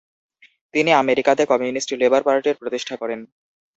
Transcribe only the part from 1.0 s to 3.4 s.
আমেরিকাতে ‘communist labour পার্টি’র প্রতিষ্ঠা করেন।